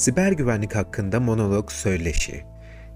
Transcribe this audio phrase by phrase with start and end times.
[0.00, 2.44] Siber güvenlik hakkında monolog söyleşi.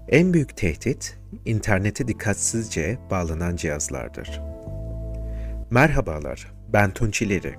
[0.09, 4.41] En büyük tehdit, internete dikkatsizce bağlanan cihazlardır.
[5.69, 7.55] Merhabalar, ben Tunç İleri.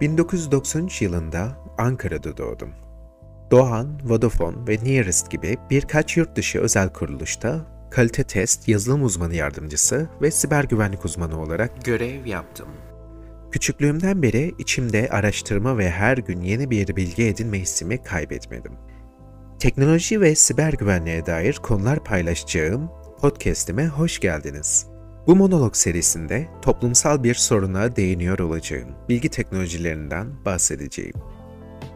[0.00, 2.70] 1993 yılında Ankara'da doğdum.
[3.50, 10.08] Doğan, Vodafone ve Nearest gibi birkaç yurt dışı özel kuruluşta kalite test, yazılım uzmanı yardımcısı
[10.22, 12.68] ve siber güvenlik uzmanı olarak görev yaptım.
[13.52, 18.72] Küçüklüğümden beri içimde araştırma ve her gün yeni bir bilgi edinme hissimi kaybetmedim.
[19.58, 24.86] Teknoloji ve siber güvenliğe dair konular paylaşacağım podcast'ime hoş geldiniz.
[25.26, 28.88] Bu monolog serisinde toplumsal bir soruna değiniyor olacağım.
[29.08, 31.14] Bilgi teknolojilerinden bahsedeceğim.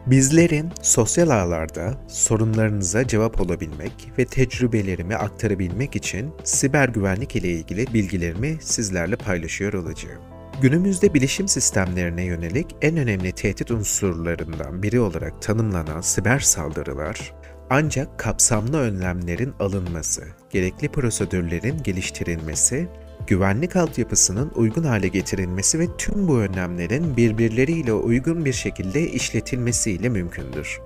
[0.05, 8.57] Bizlerin sosyal ağlarda sorunlarınıza cevap olabilmek ve tecrübelerimi aktarabilmek için siber güvenlik ile ilgili bilgilerimi
[8.61, 10.36] sizlerle paylaşıyor olacağım.
[10.61, 17.33] Günümüzde bilişim sistemlerine yönelik en önemli tehdit unsurlarından biri olarak tanımlanan siber saldırılar,
[17.69, 22.87] ancak kapsamlı önlemlerin alınması, gerekli prosedürlerin geliştirilmesi,
[23.27, 30.79] güvenlik altyapısının uygun hale getirilmesi ve tüm bu önlemlerin birbirleriyle uygun bir şekilde işletilmesiyle mümkündür.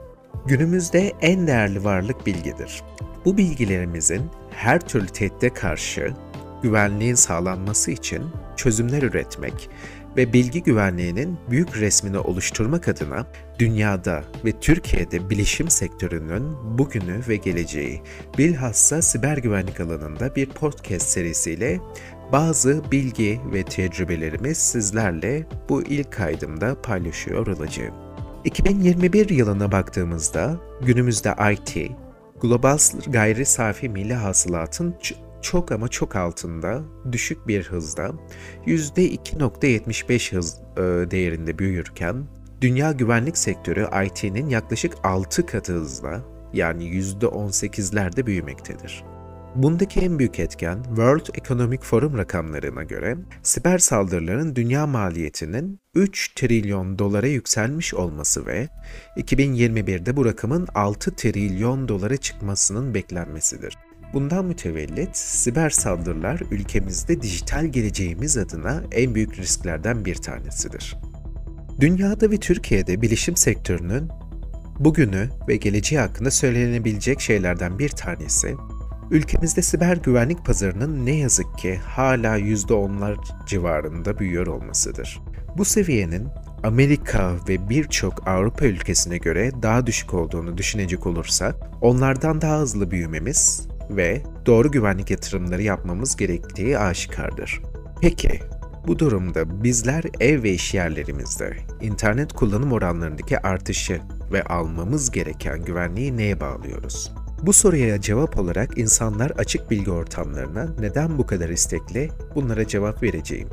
[0.48, 2.84] Günümüzde en değerli varlık bilgidir.
[3.26, 6.14] Bu bilgilerimizin her türlü tehdide karşı
[6.64, 8.24] güvenliğin sağlanması için
[8.56, 9.70] çözümler üretmek
[10.18, 13.28] ve bilgi güvenliğinin büyük resmini oluşturmak adına
[13.60, 18.02] dünyada ve Türkiye'de bilişim sektörünün bugünü ve geleceği
[18.38, 21.80] bilhassa siber güvenlik alanında bir podcast serisiyle
[22.32, 27.94] bazı bilgi ve tecrübelerimi sizlerle bu ilk kaydımda paylaşıyor olacağım.
[28.44, 31.92] 2021 yılına baktığımızda günümüzde IT,
[32.42, 34.96] global gayri safi milli hasılatın
[35.42, 38.12] çok ama çok altında, düşük bir hızda
[38.66, 42.26] %2.75 hız e, değerinde büyürken
[42.62, 46.22] dünya güvenlik sektörü IT'nin yaklaşık 6 katı hızla
[46.54, 49.04] yani %18'lerde büyümektedir.
[49.56, 57.00] Bundaki en büyük etken World Economic Forum rakamlarına göre siber saldırıların dünya maliyetinin 3 trilyon
[57.00, 58.68] dolara yükselmiş olması ve
[59.18, 63.78] 2021'de bu rakamın 6 trilyon dolara çıkmasının beklenmesidir.
[64.14, 70.98] Bundan mütevellit siber saldırılar ülkemizde dijital geleceğimiz adına en büyük risklerden bir tanesidir.
[71.80, 74.10] Dünyada ve Türkiye'de bilişim sektörünün
[74.80, 78.56] bugünü ve geleceği hakkında söylenebilecek şeylerden bir tanesi,
[79.12, 83.16] ülkemizde siber güvenlik pazarının ne yazık ki hala %10'lar
[83.48, 85.22] civarında büyüyor olmasıdır.
[85.58, 86.28] Bu seviyenin
[86.64, 93.71] Amerika ve birçok Avrupa ülkesine göre daha düşük olduğunu düşünecek olursak, onlardan daha hızlı büyümemiz
[93.96, 97.62] ve doğru güvenlik yatırımları yapmamız gerektiği aşikardır.
[98.02, 98.40] Peki,
[98.88, 106.18] bu durumda bizler ev ve iş yerlerimizde internet kullanım oranlarındaki artışı ve almamız gereken güvenliği
[106.18, 107.12] neye bağlıyoruz?
[107.42, 113.50] Bu soruya cevap olarak insanlar açık bilgi ortamlarına neden bu kadar istekli bunlara cevap vereceğim.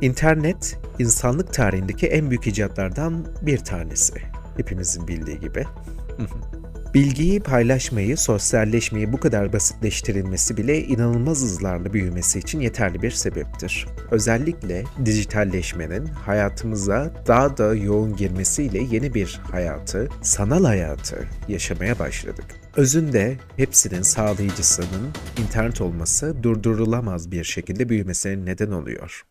[0.00, 4.14] İnternet, insanlık tarihindeki en büyük icatlardan bir tanesi.
[4.56, 5.64] Hepimizin bildiği gibi.
[6.94, 13.86] Bilgiyi paylaşmayı, sosyalleşmeyi bu kadar basitleştirilmesi bile inanılmaz hızlarla büyümesi için yeterli bir sebeptir.
[14.10, 22.44] Özellikle dijitalleşmenin hayatımıza daha da yoğun girmesiyle yeni bir hayatı, sanal hayatı yaşamaya başladık.
[22.76, 29.22] Özünde hepsinin sağlayıcısının internet olması durdurulamaz bir şekilde büyümesine neden oluyor.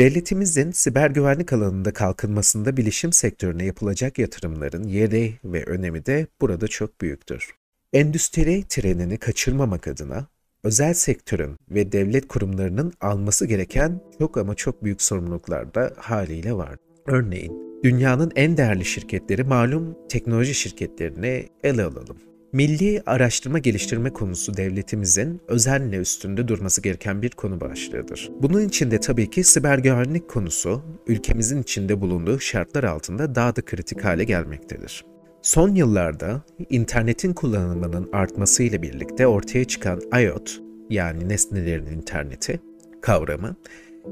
[0.00, 7.00] Devletimizin siber güvenlik alanında kalkınmasında bilişim sektörüne yapılacak yatırımların yeri ve önemi de burada çok
[7.00, 7.54] büyüktür.
[7.92, 10.26] Endüstri trenini kaçırmamak adına
[10.64, 16.76] özel sektörün ve devlet kurumlarının alması gereken çok ama çok büyük sorumluluklar da haliyle var.
[17.06, 22.31] Örneğin dünyanın en değerli şirketleri malum teknoloji şirketlerini ele alalım.
[22.52, 28.30] Milli araştırma geliştirme konusu devletimizin özenle üstünde durması gereken bir konu başlığıdır.
[28.42, 34.04] Bunun içinde tabii ki siber güvenlik konusu ülkemizin içinde bulunduğu şartlar altında daha da kritik
[34.04, 35.04] hale gelmektedir.
[35.42, 40.60] Son yıllarda internetin kullanımının artmasıyla birlikte ortaya çıkan IoT
[40.90, 42.60] yani nesnelerin interneti
[43.02, 43.56] kavramı,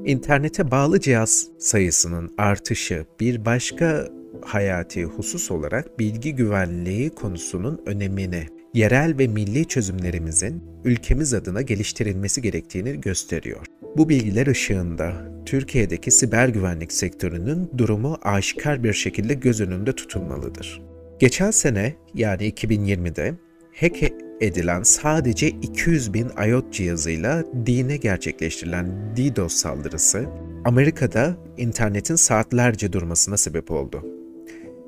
[0.05, 4.09] internete bağlı cihaz sayısının artışı bir başka
[4.43, 13.01] hayati husus olarak bilgi güvenliği konusunun önemini, yerel ve milli çözümlerimizin ülkemiz adına geliştirilmesi gerektiğini
[13.01, 13.67] gösteriyor.
[13.97, 15.13] Bu bilgiler ışığında
[15.47, 20.83] Türkiye'deki siber güvenlik sektörünün durumu aşikar bir şekilde göz önünde tutulmalıdır.
[21.19, 23.35] Geçen sene yani 2020'de
[23.81, 30.27] hack edilen sadece 200 bin IoT cihazıyla dine gerçekleştirilen DDoS saldırısı
[30.65, 34.20] Amerika'da internetin saatlerce durmasına sebep oldu.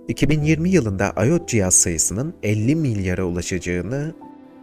[0.08, 4.14] 2020 yılında IoT cihaz sayısının 50 milyara ulaşacağını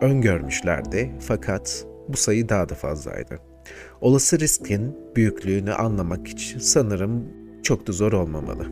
[0.01, 3.39] öngörmüşlerdi fakat bu sayı daha da fazlaydı.
[4.01, 7.23] Olası riskin büyüklüğünü anlamak için sanırım
[7.63, 8.67] çok da zor olmamalı.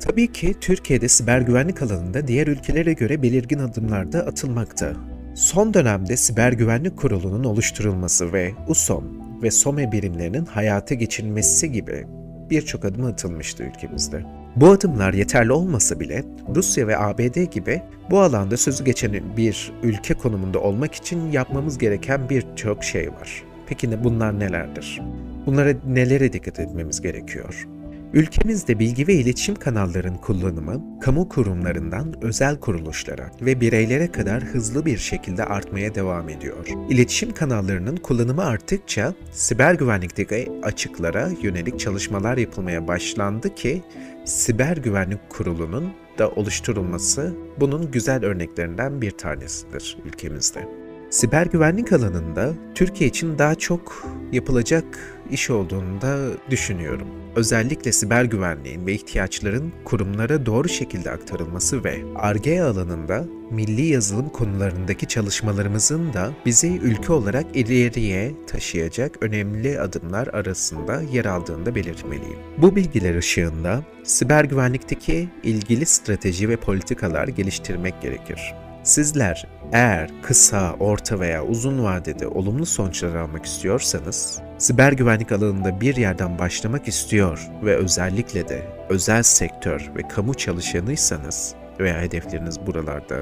[0.00, 4.92] Tabii ki Türkiye'de siber güvenlik alanında diğer ülkelere göre belirgin adımlar da atılmakta.
[5.34, 9.04] Son dönemde Siber Güvenlik Kurulu'nun oluşturulması ve USOM
[9.42, 12.06] ve SOME birimlerinin hayata geçirilmesi gibi
[12.50, 14.45] birçok adım atılmıştı ülkemizde.
[14.56, 16.24] Bu adımlar yeterli olmasa bile
[16.54, 22.30] Rusya ve ABD gibi bu alanda sözü geçen bir ülke konumunda olmak için yapmamız gereken
[22.30, 23.44] birçok şey var.
[23.66, 25.02] Peki bunlar nelerdir?
[25.46, 27.66] Bunlara nelere dikkat etmemiz gerekiyor?
[28.12, 34.98] Ülkemizde bilgi ve iletişim kanallarının kullanımı, kamu kurumlarından özel kuruluşlara ve bireylere kadar hızlı bir
[34.98, 36.66] şekilde artmaya devam ediyor.
[36.90, 43.82] İletişim kanallarının kullanımı arttıkça siber güvenlikteki açıklara yönelik çalışmalar yapılmaya başlandı ki
[44.26, 50.68] Siber Güvenlik Kurulu'nun da oluşturulması bunun güzel örneklerinden bir tanesidir ülkemizde.
[51.10, 54.84] Siber güvenlik alanında Türkiye için daha çok yapılacak
[55.30, 56.16] iş olduğunu da
[56.50, 57.08] düşünüyorum.
[57.36, 65.06] Özellikle siber güvenliğin ve ihtiyaçların kurumlara doğru şekilde aktarılması ve ARGE alanında milli yazılım konularındaki
[65.06, 72.38] çalışmalarımızın da bizi ülke olarak ileriye taşıyacak önemli adımlar arasında yer aldığını da belirtmeliyim.
[72.58, 78.54] Bu bilgiler ışığında siber güvenlikteki ilgili strateji ve politikalar geliştirmek gerekir.
[78.82, 85.96] Sizler eğer kısa, orta veya uzun vadede olumlu sonuçlar almak istiyorsanız, siber güvenlik alanında bir
[85.96, 93.16] yerden başlamak istiyor ve özellikle de özel sektör ve kamu çalışanıysanız veya hedefleriniz buralarda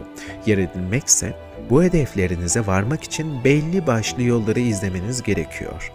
[0.47, 1.37] yer edilmekse,
[1.71, 5.93] bu hedeflerinize varmak için belli başlı yolları izlemeniz gerekiyor.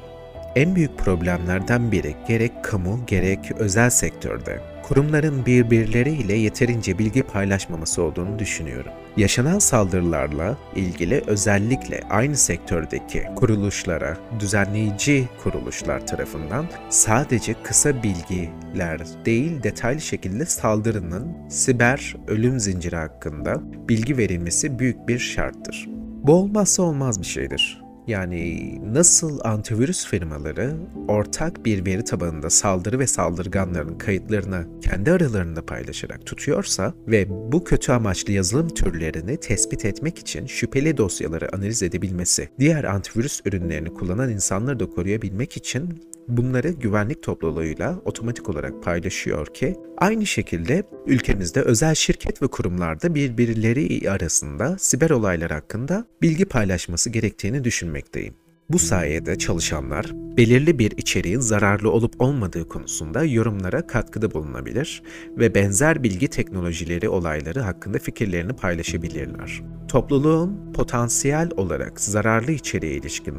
[0.56, 4.60] En büyük problemlerden biri gerek kamu gerek özel sektörde
[4.90, 8.92] kurumların birbirleriyle yeterince bilgi paylaşmaması olduğunu düşünüyorum.
[9.18, 20.02] Yaşanan saldırılarla ilgili özellikle aynı sektördeki kuruluşlara, düzenleyici kuruluşlar tarafından sadece kısa bilgiler değil detaylı
[20.02, 25.90] şekilde saldırının siber ölüm zinciri hakkında bilgi verilmesi büyük bir şarttır.
[26.24, 27.89] Bu olmazsa olmaz bir şeydir.
[28.10, 30.76] Yani nasıl antivirüs firmaları
[31.08, 37.92] ortak bir veri tabanında saldırı ve saldırganların kayıtlarını kendi aralarında paylaşarak tutuyorsa ve bu kötü
[37.92, 44.80] amaçlı yazılım türlerini tespit etmek için şüpheli dosyaları analiz edebilmesi, diğer antivirüs ürünlerini kullanan insanları
[44.80, 52.42] da koruyabilmek için bunları güvenlik topluluğuyla otomatik olarak paylaşıyor ki aynı şekilde ülkemizde özel şirket
[52.42, 58.34] ve kurumlarda birbirleri arasında siber olaylar hakkında bilgi paylaşması gerektiğini düşünmekteyim.
[58.70, 60.06] Bu sayede çalışanlar
[60.38, 65.04] belirli bir içeriğin zararlı olup olmadığı konusunda yorumlara katkıda bulunabilir
[65.38, 69.62] ve benzer bilgi teknolojileri olayları hakkında fikirlerini paylaşabilirler.
[69.88, 73.36] Topluluğun potansiyel olarak zararlı içeriğe ilişkin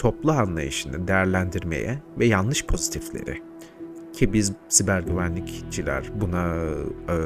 [0.00, 3.42] toplu anlayışını değerlendirmeye ve yanlış pozitifleri
[4.12, 6.54] ki biz siber güvenlikçiler buna
[7.08, 7.16] e,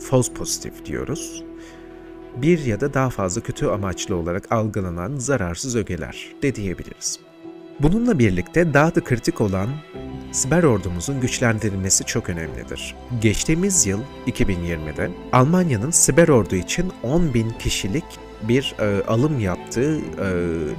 [0.00, 1.44] false pozitif diyoruz.
[2.36, 7.18] Bir ya da daha fazla kötü amaçlı olarak algılanan zararsız ögeler de diyebiliriz.
[7.80, 9.68] Bununla birlikte daha da kritik olan
[10.32, 12.94] siber ordumuzun güçlendirilmesi çok önemlidir.
[13.22, 18.04] Geçtiğimiz yıl 2020'de Almanya'nın siber ordu için 10 bin kişilik
[18.48, 20.28] bir e, alım yaptığı e,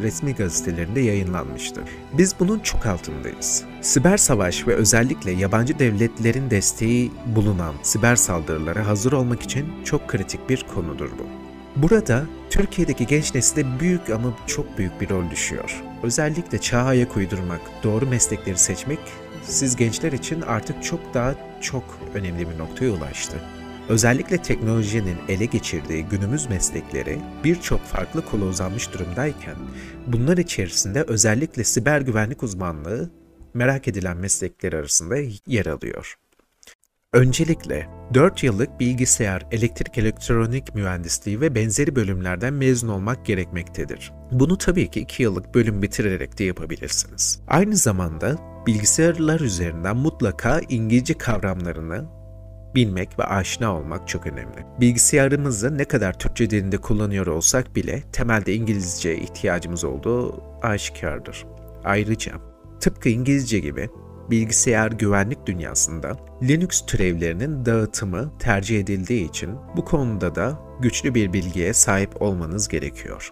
[0.03, 1.81] resmi gazetelerinde yayınlanmıştı.
[2.13, 3.63] Biz bunun çok altındayız.
[3.81, 10.49] Siber savaş ve özellikle yabancı devletlerin desteği bulunan siber saldırılara hazır olmak için çok kritik
[10.49, 11.45] bir konudur bu.
[11.81, 15.83] Burada Türkiye'deki genç nesile büyük ama çok büyük bir rol düşüyor.
[16.03, 18.99] Özellikle çağa ayak uydurmak, doğru meslekleri seçmek
[19.43, 23.37] siz gençler için artık çok daha çok önemli bir noktaya ulaştı.
[23.89, 29.55] Özellikle teknolojinin ele geçirdiği günümüz meslekleri birçok farklı kola uzanmış durumdayken
[30.07, 33.09] bunlar içerisinde özellikle siber güvenlik uzmanlığı
[33.53, 36.15] merak edilen meslekler arasında yer alıyor.
[37.13, 44.11] Öncelikle 4 yıllık bilgisayar, elektrik elektronik mühendisliği ve benzeri bölümlerden mezun olmak gerekmektedir.
[44.31, 47.41] Bunu tabii ki 2 yıllık bölüm bitirerek de yapabilirsiniz.
[47.47, 48.35] Aynı zamanda
[48.67, 52.14] bilgisayarlar üzerinden mutlaka İngilizce kavramlarını
[52.75, 54.65] bilmek ve aşina olmak çok önemli.
[54.79, 61.45] Bilgisayarımızı ne kadar Türkçe dilinde kullanıyor olsak bile temelde İngilizce ihtiyacımız olduğu aşikardır.
[61.83, 62.31] Ayrıca
[62.79, 63.89] tıpkı İngilizce gibi
[64.29, 71.73] bilgisayar güvenlik dünyasında Linux türevlerinin dağıtımı tercih edildiği için bu konuda da güçlü bir bilgiye
[71.73, 73.31] sahip olmanız gerekiyor.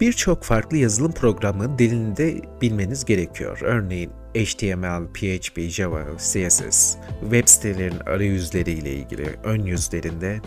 [0.00, 3.58] Birçok farklı yazılım programı dilinde bilmeniz gerekiyor.
[3.62, 4.12] Örneğin
[4.44, 10.40] HTML, PHP, Java, CSS, web sitelerin arayüzleri ile ilgili ön yüzlerinde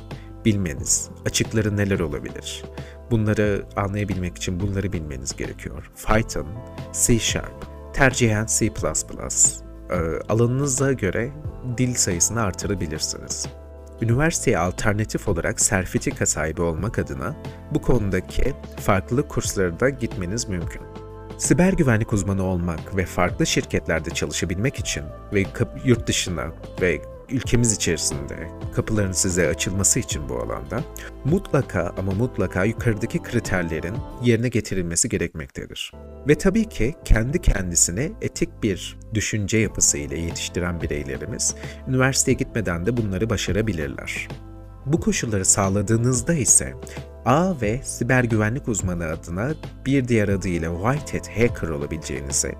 [0.45, 2.63] bilmeniz, açıkları neler olabilir?
[3.11, 5.91] Bunları anlayabilmek için bunları bilmeniz gerekiyor.
[6.07, 6.47] Python,
[6.93, 8.65] C Sharp, tercihen C++.
[8.65, 9.95] Ee,
[10.29, 11.31] alanınıza göre
[11.77, 13.47] dil sayısını artırabilirsiniz.
[14.01, 17.35] Üniversiteye alternatif olarak sertifika sahibi olmak adına
[17.71, 20.81] bu konudaki farklı kurslara da gitmeniz mümkün.
[21.39, 25.03] Siber güvenlik uzmanı olmak ve farklı şirketlerde çalışabilmek için
[25.33, 25.43] ve
[25.85, 30.83] yurt dışına ve ülkemiz içerisinde kapıların size açılması için bu alanda
[31.25, 35.93] mutlaka ama mutlaka yukarıdaki kriterlerin yerine getirilmesi gerekmektedir.
[36.27, 41.55] Ve tabii ki kendi kendisine etik bir düşünce yapısı ile yetiştiren bireylerimiz
[41.87, 44.27] üniversiteye gitmeden de bunları başarabilirler.
[44.85, 46.73] Bu koşulları sağladığınızda ise
[47.25, 49.53] A ve siber güvenlik uzmanı adına
[49.85, 52.55] bir diğer adıyla White Hat Hacker olabileceğinizi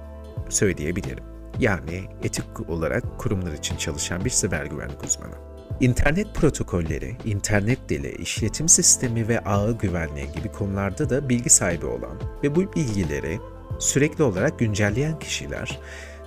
[0.49, 1.23] söyleyebilirim.
[1.59, 5.35] Yani etik olarak kurumlar için çalışan bir siber güvenlik uzmanı.
[5.79, 12.21] İnternet protokolleri, internet dili, işletim sistemi ve ağ güvenliği gibi konularda da bilgi sahibi olan
[12.43, 13.39] ve bu bilgileri
[13.79, 15.79] sürekli olarak güncelleyen kişiler,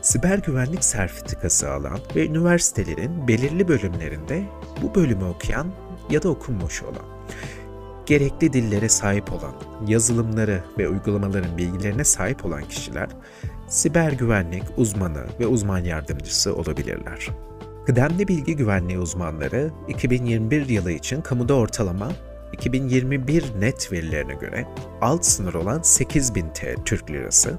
[0.03, 4.43] siber güvenlik sertifikası alan ve üniversitelerin belirli bölümlerinde
[4.83, 5.67] bu bölümü okuyan
[6.11, 7.05] ya da okunmuş olan,
[8.07, 9.55] gerekli dillere sahip olan,
[9.87, 13.09] yazılımları ve uygulamaların bilgilerine sahip olan kişiler
[13.69, 17.29] siber güvenlik uzmanı ve uzman yardımcısı olabilirler.
[17.87, 22.13] Kıdemli bilgi güvenliği uzmanları 2021 yılı için kamuda ortalama
[22.53, 24.67] 2021 net verilerine göre
[25.01, 27.59] alt sınır olan 8000 T Türk Lirası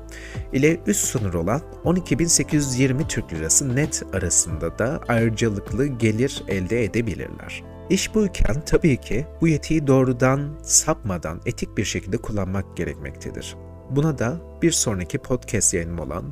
[0.53, 7.63] ile üst sınır olan 12820 Türk Lirası net arasında da ayrıcalıklı gelir elde edebilirler.
[7.89, 13.55] İş buyken tabii ki bu yetiyi doğrudan sapmadan etik bir şekilde kullanmak gerekmektedir.
[13.89, 16.25] Buna da bir sonraki podcast yayınım olan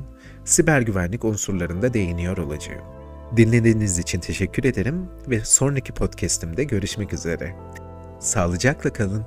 [0.44, 2.82] siber güvenlik unsurlarında değiniyor olacağım.
[3.36, 7.56] Dinlediğiniz için teşekkür ederim ve sonraki podcast'imde görüşmek üzere.
[8.22, 9.24] Sağlıcakla kalın.